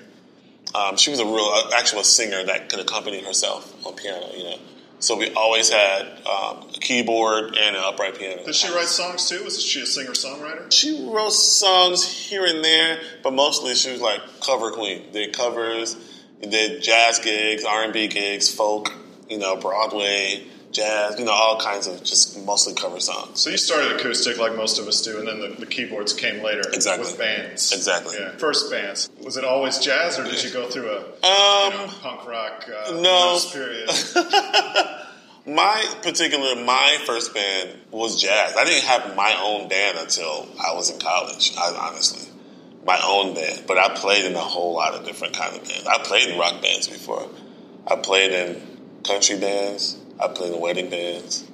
Um, 0.74 0.96
she 0.96 1.10
was 1.10 1.20
a 1.20 1.24
real, 1.24 1.52
uh, 1.54 1.70
actual 1.74 2.02
singer 2.04 2.44
that 2.44 2.68
could 2.68 2.80
accompany 2.80 3.22
herself 3.22 3.72
on 3.86 3.94
piano. 3.94 4.26
You 4.34 4.44
know, 4.44 4.58
so 4.98 5.16
we 5.16 5.32
always 5.34 5.70
had 5.70 6.02
um, 6.26 6.68
a 6.74 6.78
keyboard 6.80 7.56
and 7.56 7.76
an 7.76 7.82
upright 7.84 8.18
piano. 8.18 8.44
Did 8.44 8.54
she 8.54 8.72
write 8.72 8.86
songs 8.86 9.28
too? 9.28 9.42
Was 9.44 9.62
she 9.62 9.82
a 9.82 9.86
singer 9.86 10.12
songwriter? 10.12 10.72
She 10.72 11.08
wrote 11.08 11.32
songs 11.32 12.06
here 12.06 12.46
and 12.46 12.64
there, 12.64 13.00
but 13.22 13.32
mostly 13.32 13.74
she 13.74 13.92
was 13.92 14.00
like 14.00 14.20
cover 14.40 14.70
queen. 14.70 15.04
Did 15.12 15.36
covers, 15.36 15.96
did 16.40 16.82
jazz 16.82 17.18
gigs, 17.18 17.64
R 17.64 17.84
and 17.84 17.92
B 17.92 18.08
gigs, 18.08 18.52
folk, 18.52 18.92
you 19.28 19.38
know, 19.38 19.56
Broadway, 19.56 20.46
jazz, 20.76 21.18
you 21.18 21.24
know, 21.24 21.32
all 21.32 21.58
kinds 21.58 21.86
of 21.86 22.02
just 22.04 22.38
mostly 22.44 22.74
cover 22.74 23.00
songs. 23.00 23.40
So 23.40 23.48
you 23.50 23.56
started 23.56 23.92
acoustic 23.96 24.38
like 24.38 24.54
most 24.54 24.78
of 24.78 24.86
us 24.86 25.00
do, 25.02 25.18
and 25.18 25.26
then 25.26 25.40
the, 25.40 25.48
the 25.58 25.66
keyboards 25.66 26.12
came 26.12 26.42
later 26.42 26.62
Exactly. 26.72 27.06
with 27.10 27.18
bands. 27.18 27.72
Exactly. 27.72 28.16
Yeah. 28.18 28.36
First 28.36 28.70
bands. 28.70 29.08
Was 29.24 29.36
it 29.38 29.44
always 29.44 29.78
jazz, 29.78 30.18
or 30.18 30.24
did 30.24 30.42
you 30.44 30.50
go 30.50 30.68
through 30.68 30.90
a 30.90 30.98
Um, 30.98 31.72
you 31.72 31.78
know, 31.78 31.92
punk 32.02 32.26
rock 32.28 32.68
uh, 32.68 32.92
no. 33.00 33.38
period? 33.52 33.88
my 35.46 35.94
particular, 36.02 36.62
my 36.64 36.98
first 37.06 37.32
band 37.34 37.70
was 37.90 38.20
jazz. 38.20 38.54
I 38.56 38.64
didn't 38.64 38.84
have 38.84 39.16
my 39.16 39.34
own 39.40 39.68
band 39.68 39.98
until 39.98 40.46
I 40.62 40.74
was 40.74 40.90
in 40.90 40.98
college. 41.00 41.52
I, 41.56 41.74
honestly, 41.88 42.28
my 42.84 43.00
own 43.02 43.34
band, 43.34 43.64
but 43.66 43.78
I 43.78 43.94
played 43.94 44.26
in 44.26 44.34
a 44.34 44.40
whole 44.40 44.74
lot 44.74 44.94
of 44.94 45.06
different 45.06 45.34
kind 45.34 45.56
of 45.56 45.64
bands. 45.66 45.86
I 45.86 45.98
played 46.02 46.28
in 46.28 46.38
rock 46.38 46.60
bands 46.60 46.86
before. 46.86 47.26
I 47.86 47.96
played 47.96 48.32
in 48.32 48.78
country 49.04 49.38
bands. 49.38 49.96
I 50.20 50.28
play 50.28 50.52
in 50.52 50.60
wedding 50.60 50.90
bands. 50.90 51.44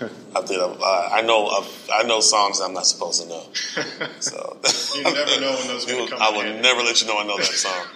I 0.36 0.42
did. 0.42 0.58
A, 0.58 0.66
uh, 0.66 1.08
I 1.12 1.22
know. 1.22 1.46
A, 1.46 1.66
I 1.92 2.02
know 2.02 2.20
songs 2.20 2.60
I'm 2.60 2.74
not 2.74 2.86
supposed 2.86 3.22
to 3.22 3.28
know. 3.28 3.46
So 4.20 4.58
You 4.96 5.04
never 5.04 5.40
know 5.40 5.54
when 5.56 5.68
those 5.68 5.84
come 6.10 6.20
I 6.20 6.30
will 6.30 6.60
never 6.60 6.82
let 6.82 7.00
you 7.00 7.06
know 7.06 7.18
I 7.18 7.24
know 7.24 7.36
that 7.36 7.44
song. 7.44 7.86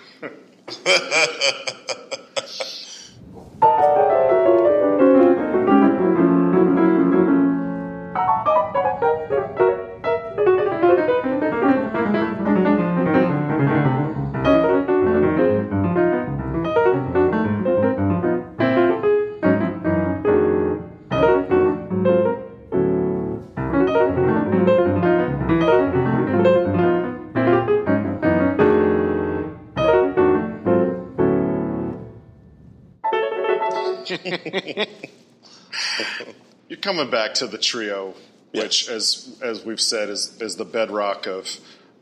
Coming 36.89 37.11
back 37.11 37.35
to 37.35 37.47
the 37.47 37.59
trio, 37.59 38.15
Yes. 38.53 38.63
which, 38.63 38.89
as 38.89 39.39
as 39.43 39.63
we've 39.65 39.81
said, 39.81 40.09
is 40.09 40.41
is 40.41 40.57
the 40.57 40.65
bedrock 40.65 41.27
of 41.27 41.47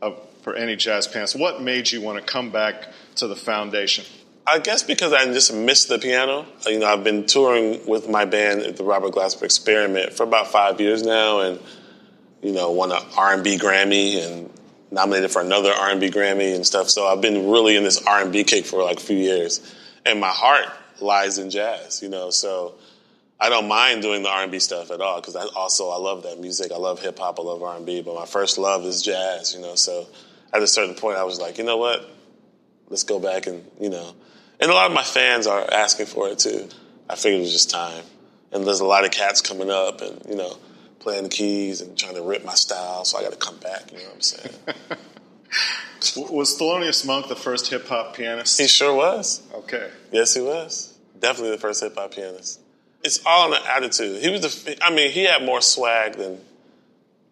of 0.01 0.17
for 0.43 0.55
any 0.55 0.77
jazz 0.77 1.05
pants. 1.07 1.35
What 1.35 1.61
made 1.61 1.91
you 1.91 1.99
want 1.99 2.17
to 2.19 2.23
come 2.23 2.51
back 2.51 2.87
to 3.15 3.27
the 3.27 3.35
foundation? 3.35 4.05
I 4.45 4.59
guess 4.59 4.81
because 4.83 5.11
I 5.11 5.25
just 5.25 5.53
missed 5.53 5.89
the 5.89 5.99
piano. 5.99 6.45
You 6.65 6.79
know, 6.79 6.85
I've 6.85 7.03
been 7.03 7.25
touring 7.25 7.85
with 7.85 8.07
my 8.07 8.23
band 8.23 8.61
the 8.77 8.83
Robert 8.85 9.11
Glasper 9.11 9.43
Experiment 9.43 10.13
for 10.13 10.23
about 10.23 10.47
five 10.47 10.79
years 10.79 11.03
now, 11.03 11.41
and 11.41 11.59
you 12.41 12.53
know, 12.53 12.71
won 12.71 12.93
an 12.93 13.01
R&B 13.17 13.57
Grammy 13.57 14.25
and 14.25 14.49
nominated 14.89 15.31
for 15.31 15.41
another 15.41 15.73
R&B 15.73 16.09
Grammy 16.11 16.55
and 16.55 16.65
stuff. 16.65 16.89
So 16.89 17.07
I've 17.07 17.19
been 17.19 17.49
really 17.49 17.75
in 17.75 17.83
this 17.83 18.01
R&B 18.05 18.45
kick 18.45 18.65
for 18.65 18.81
like 18.83 18.97
a 18.97 19.03
few 19.03 19.17
years, 19.17 19.59
and 20.05 20.21
my 20.21 20.29
heart 20.29 20.67
lies 21.01 21.39
in 21.39 21.49
jazz. 21.49 22.01
You 22.01 22.07
know, 22.07 22.29
so 22.29 22.75
I 23.39 23.49
don't 23.49 23.67
mind 23.67 24.01
doing 24.01 24.23
the 24.23 24.29
R&B 24.29 24.59
stuff 24.59 24.89
at 24.91 24.99
all 24.99 25.21
because 25.21 25.35
I 25.35 25.45
also 25.55 25.89
I 25.89 25.97
love 25.97 26.23
that 26.23 26.39
music. 26.39 26.71
I 26.71 26.77
love 26.77 26.99
hip 26.99 27.19
hop. 27.19 27.39
I 27.39 27.43
love 27.43 27.61
R&B, 27.61 28.01
but 28.01 28.15
my 28.15 28.25
first 28.25 28.57
love 28.57 28.83
is 28.85 29.01
jazz. 29.01 29.53
You 29.53 29.61
know, 29.61 29.75
so 29.75 30.07
at 30.53 30.63
a 30.63 30.67
certain 30.67 30.95
point, 30.95 31.17
I 31.17 31.23
was 31.23 31.39
like, 31.39 31.57
you 31.57 31.63
know 31.63 31.77
what? 31.77 32.17
let's 32.89 33.03
go 33.03 33.19
back 33.19 33.47
and 33.47 33.63
you 33.79 33.89
know 33.89 34.13
and 34.59 34.71
a 34.71 34.73
lot 34.73 34.89
of 34.89 34.95
my 34.95 35.03
fans 35.03 35.47
are 35.47 35.65
asking 35.73 36.05
for 36.05 36.29
it 36.29 36.39
too 36.39 36.67
i 37.09 37.15
figured 37.15 37.39
it 37.39 37.43
was 37.43 37.51
just 37.51 37.69
time 37.69 38.03
and 38.51 38.65
there's 38.65 38.79
a 38.79 38.85
lot 38.85 39.05
of 39.05 39.11
cats 39.11 39.41
coming 39.41 39.69
up 39.69 40.01
and 40.01 40.21
you 40.27 40.35
know 40.35 40.57
playing 40.99 41.23
the 41.23 41.29
keys 41.29 41.81
and 41.81 41.97
trying 41.97 42.15
to 42.15 42.21
rip 42.21 42.43
my 42.43 42.53
style 42.53 43.05
so 43.05 43.17
i 43.17 43.23
got 43.23 43.31
to 43.31 43.37
come 43.37 43.57
back 43.57 43.91
you 43.91 43.97
know 43.97 44.05
what 44.05 44.15
i'm 44.15 44.21
saying 44.21 44.53
Was 46.15 46.59
Thelonious 46.59 47.07
Monk 47.07 47.27
the 47.27 47.35
first 47.35 47.69
hip 47.69 47.87
hop 47.87 48.15
pianist? 48.15 48.59
he 48.59 48.67
sure 48.67 48.93
was 48.95 49.41
okay. 49.53 49.89
yes 50.11 50.33
he 50.33 50.41
was 50.41 50.97
definitely 51.19 51.51
the 51.51 51.57
first 51.57 51.81
hip-hop 51.81 52.13
pianist 52.13 52.59
it's 53.07 53.19
all 53.25 53.49
the 53.49 53.61
attitude 53.75 54.21
he 54.21 54.29
was 54.29 54.41
the 54.63 54.77
i 54.83 54.89
mean 54.97 55.09
he 55.11 55.23
had 55.31 55.41
more 55.43 55.61
swag 55.61 56.09
than 56.21 56.33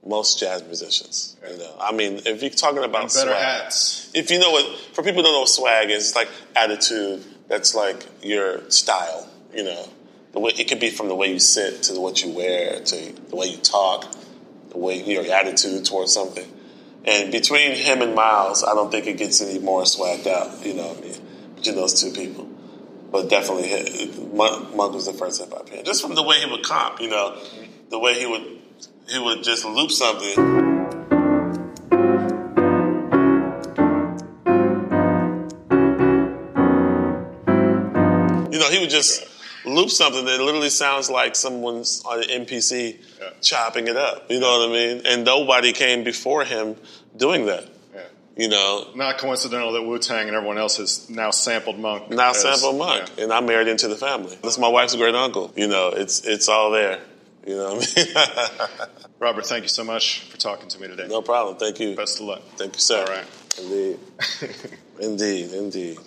most 0.06 0.40
jazz 0.40 0.64
musicians 0.64 1.36
you 1.52 1.58
know 1.58 1.74
i 1.80 1.92
mean 1.92 2.14
if 2.26 2.42
you're 2.42 2.50
talking 2.66 2.84
about 2.84 3.04
And 3.04 3.14
better 3.14 3.32
swag, 3.32 3.44
hats. 3.64 4.12
if 4.14 4.32
you 4.32 4.40
know 4.40 4.52
what, 4.52 4.66
for 4.94 5.02
people 5.04 5.20
who 5.22 5.24
don't 5.24 5.34
know 5.34 5.40
what 5.42 5.50
swag 5.50 5.90
is, 5.90 6.02
it's 6.08 6.16
like 6.16 6.30
attitude. 6.56 7.24
That's 7.48 7.76
like 7.76 8.00
your 8.24 8.68
style. 8.72 9.22
You 9.54 9.64
know, 9.64 9.84
the 10.34 10.40
way 10.40 10.52
it 10.58 10.68
could 10.70 10.80
be 10.80 10.90
from 10.90 11.08
the 11.10 11.16
way 11.22 11.28
you 11.32 11.40
sit 11.40 11.84
to 11.84 12.00
what 12.00 12.24
you 12.24 12.30
wear 12.32 12.80
to 12.92 13.14
the 13.32 13.36
way 13.36 13.48
you 13.48 13.58
talk, 13.58 14.00
the 14.70 14.78
way 14.86 14.96
your 15.04 15.24
attitude 15.40 15.86
towards 15.86 16.12
something. 16.14 16.48
And 17.06 17.32
between 17.32 17.72
him 17.76 18.02
and 18.02 18.16
Miles, 18.16 18.64
I 18.64 18.74
don't 18.74 18.92
think 18.92 19.06
it 19.08 19.18
gets 19.18 19.42
any 19.42 19.60
more 19.60 19.84
swagged 19.84 20.28
out. 20.28 20.66
You 20.66 20.74
know, 20.74 20.88
what 20.88 20.98
I 20.98 21.02
mean, 21.02 21.22
between 21.56 21.76
those 21.76 21.94
two 22.02 22.12
people. 22.12 22.45
But 23.16 23.30
definitely, 23.30 23.70
he- 23.70 24.12
Monk, 24.34 24.76
Monk 24.76 24.94
was 24.94 25.06
the 25.06 25.14
first 25.14 25.40
hip 25.40 25.50
hop 25.50 25.68
pianist. 25.68 25.86
Just 25.86 26.02
from 26.02 26.16
the 26.16 26.22
way 26.22 26.38
he 26.42 26.52
would 26.52 26.64
comp, 26.64 27.00
you 27.00 27.08
know, 27.08 27.42
the 27.90 27.98
way 27.98 28.14
he 28.20 28.26
would 28.26 28.46
he 29.08 29.18
would 29.18 29.42
just 29.42 29.64
loop 29.64 29.90
something. 29.90 30.36
You 38.52 38.60
know, 38.60 38.70
he 38.70 38.80
would 38.80 38.90
just 38.90 39.24
loop 39.66 39.90
something 39.90 40.26
that 40.26 40.42
literally 40.42 40.70
sounds 40.70 41.10
like 41.10 41.38
someone's 41.38 42.02
uh, 42.06 42.10
on 42.10 42.24
an 42.24 42.46
MPC 42.46 42.98
Yeah. 43.20 43.30
chopping 43.42 43.88
it 43.88 43.96
up. 43.96 44.30
You 44.30 44.42
know 44.42 44.60
what 44.60 44.70
I 44.70 44.74
mean? 44.74 45.02
And 45.06 45.24
nobody 45.24 45.72
came 45.72 46.04
before 46.04 46.44
him 46.44 46.76
doing 47.16 47.46
that. 47.46 47.64
You 48.38 48.50
know, 48.50 48.88
Not 48.96 49.18
coincidental 49.18 49.72
that 49.74 49.84
Wu 49.84 49.98
Tang 49.98 50.28
and 50.28 50.36
everyone 50.36 50.58
else 50.58 50.76
has 50.78 51.10
now 51.10 51.32
sampled 51.32 51.80
Monk. 51.80 52.10
now 52.10 52.32
as- 52.32 52.42
sample 52.42 52.74
Monk, 52.74 53.10
yeah. 53.18 53.24
and 53.24 53.34
I 53.34 53.40
married 53.40 53.68
into 53.70 53.88
the 53.88 53.96
family. 53.96 54.38
That's 54.44 54.58
my 54.58 54.68
wife's 54.68 54.96
great 54.96 55.16
uncle. 55.16 55.54
You 55.56 55.68
know, 55.68 55.90
it's 55.96 56.26
it's 56.26 56.50
all 56.50 56.72
there. 56.72 57.00
You 57.48 57.56
know 57.56 57.76
what 57.76 57.94
I 57.98 58.04
mean? 58.04 58.90
Robert, 59.20 59.46
thank 59.46 59.64
you 59.64 59.70
so 59.70 59.84
much 59.84 60.22
for 60.30 60.38
talking 60.38 60.68
to 60.68 60.82
me 60.82 60.88
today. 60.88 61.08
no 61.08 61.22
problem. 61.22 61.56
Thank 61.58 61.80
you. 61.80 61.96
Best 61.96 62.20
of 62.20 62.26
luck. 62.26 62.42
Thank 62.58 62.74
you, 62.74 62.80
sir. 62.82 63.00
All 63.02 63.06
right. 63.06 63.26
Indeed. 63.60 64.00
indeed. 65.00 65.54
Indeed. 65.54 66.00